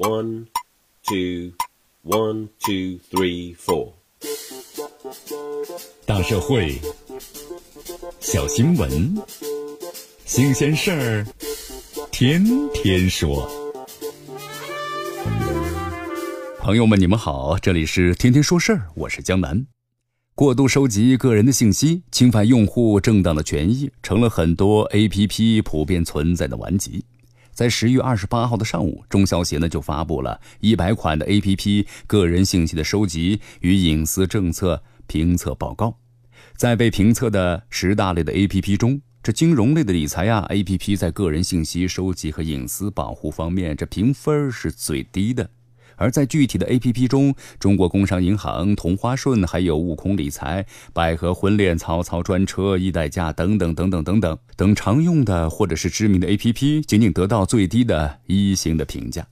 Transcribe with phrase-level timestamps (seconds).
[0.00, 0.46] One,
[1.06, 1.52] two,
[2.02, 3.92] one, two, three, four.
[6.06, 6.78] 大社会，
[8.18, 9.14] 小新闻，
[10.24, 11.26] 新鲜事儿，
[12.10, 12.42] 天
[12.72, 13.46] 天说。
[16.60, 19.66] 朋友们，你们好，这里是天天说事儿，我是江南。
[20.34, 27.04] 过度收集个人的信息，侵犯用户正当的权益，成了很多 APP 普遍存在的顽疾。
[27.52, 35.98] 在十月二十八号的上午，中消协呢就发布了一百款的 APP 个人信息的收集与隐私政策评测报告。
[36.56, 45.50] 在被评测的十大类的 APP 中，这金融类的理财啊 APP 在个人信息收集和隐私保护方面，这评分是最低的。
[46.00, 50.64] 而在具体的 A P P 中，中国工商银行、同花顺、还有悟空理财、
[50.94, 59.26] 百合婚恋、曹操专车、易代驾等等等等等等等常用的或者是知名的 A P P，仅仅得到最低的一星的评价。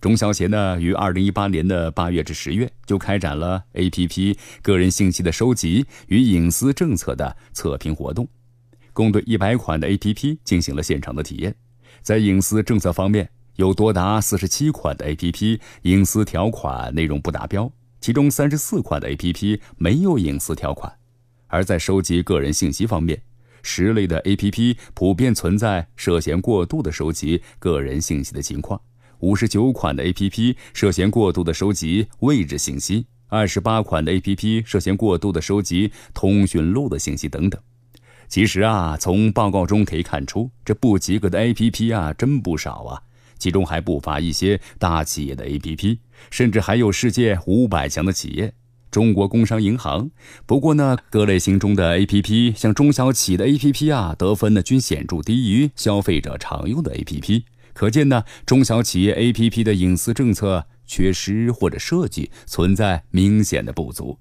[0.00, 8.26] 中消协呢，于二零一八年的八月至十月就开展了 A P P 个人信息的收集与隐私政策的测评活动，
[8.92, 11.54] 共对一百款的 A P P 进行了现场的体验，
[12.02, 13.30] 在隐私政策方面。
[13.56, 20.92] 有多达四十七款的 APP 隐私条款内容不达标，其中三十四款的 APP 没有隐私条款。
[21.48, 23.20] 而在收集个人信息方面，
[23.62, 28.80] 十类的 APP 普遍存在涉嫌过度的收集个人信息的情况，
[29.18, 37.60] 五十九款的 APP 涉嫌过度的收集位置信息，二十八款的 APP 涉嫌过度的收集通讯录的信息等等。
[38.28, 43.02] 其实啊，从报告中可以看出，这不及格的 APP 啊，真不少啊。
[43.42, 45.98] 其中还不乏一些大企业的 APP，
[46.30, 48.54] 甚至还有世界五百强的企业，
[48.88, 50.12] 中国工商银行。
[50.46, 57.42] 不过呢，各类型中的 APP，像中小企业的 APP 啊，得分呢均显著低于消费者常用的 APP。
[57.72, 64.20] 可见呢，中小企业 APP 的隐私政策缺失或者设计存在明显的不足。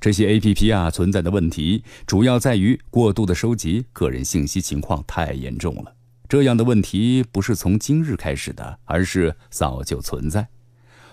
[0.00, 5.96] 这些 APP 啊存在的问题，主要在于过度的收集个人信息情况太严重了。
[6.34, 10.48] 这样的问题不是从今日开始的，而是早就存在。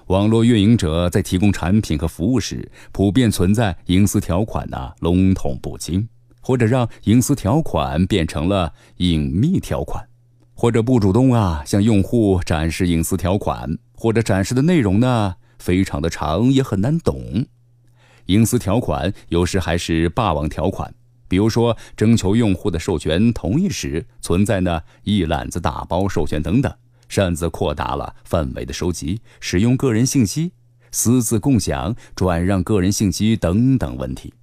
[0.08, 6.10] 网络运营者在提供产品和服务时，普遍存在隐私条款呐笼统不清，
[6.42, 10.04] 或者让隐私条款变成了隐秘条款，
[10.56, 17.46] 或者不主动啊向用户展示隐私条款，或者展示的内容呢非常的长也很难懂。
[18.26, 20.92] 隐私条款有时还是霸王条款。
[21.31, 26.69] 比如说，征求用户的授权同意时，存在呢一揽子打包授权等等，
[27.08, 30.52] 擅自扩大了范围的收集、使用个人信息、
[30.92, 34.34] 私自共享、转让个人信息等等问题。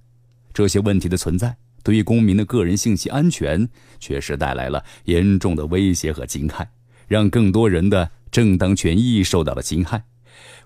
[0.51, 3.69] 这些问题的存在，对于公民的个人信息安全
[3.99, 6.71] 确实带来了严重的威胁和侵害，
[7.07, 10.05] 让更多人的正当权益受到了侵害。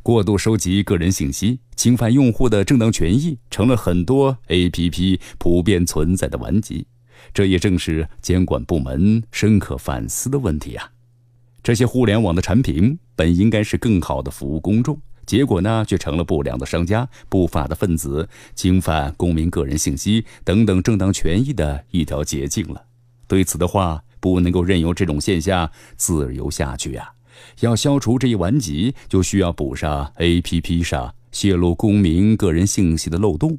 [0.01, 6.85] 过度收集个人信息，侵犯用户的正当权益，成了很多 APP 普遍存在的顽疾。
[7.33, 10.91] 这也正是监管部门深刻反思的问题啊！
[11.63, 22.83] 这些互联网的产品本应该是更好的服务公众，结果呢，却成了不良的商家、不法的分子侵犯公民个人信息等等正当权益的一条捷径了。
[23.25, 27.12] 对此的话，不能够任由这种现象自由下去呀！
[27.61, 33.57] 要消除这一顽疾，就需要补上 APP 上泄露公民个人信息的漏洞，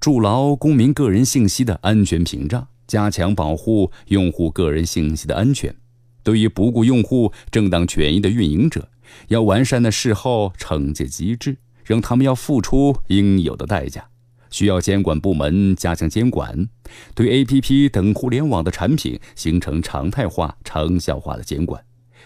[0.00, 5.74] 筑牢公民个人信息的安全屏障，加强保护用户个人信息的安全。
[6.22, 8.88] 对于不顾用户正当权益的运营者，
[9.28, 14.06] 要完善的事后惩戒机制，让他们要付出应有的代价。
[14.50, 16.68] 需要监管部门加强监管，
[17.14, 21.84] 对 APP 等互联网的产品形成常态化、长效化的监管。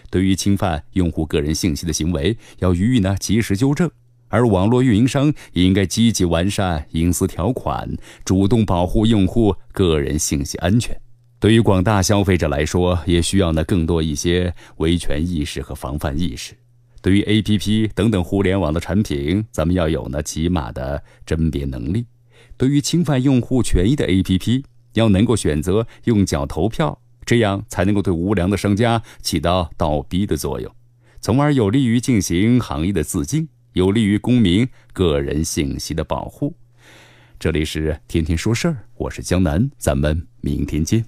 [0.09, 3.89] 对于侵犯用户个人信息的行为，要予以呢及时纠正，
[4.27, 7.89] 而网络运营商也应该积极完善隐私条款，
[8.23, 10.99] 主动保护用户个人信息安全。
[11.39, 16.53] 对于广大消费者来说，也需要呢更多一些维权意识和防范意识。
[17.01, 22.05] 对于 APP 等等互联网的产品，咱们要有呢起码的甄别能力。
[22.57, 24.63] 对于侵犯用户权益的 APP，
[24.95, 26.99] 要能够选择用脚投票。
[27.29, 30.75] 这样才能够对无良的商家起到倒逼的作用，
[31.21, 36.55] 从而有利于进行行业的自净，有利于公民个人信息的保护。
[37.37, 41.05] 这里是天天说事儿，我是江南，咱们明天见。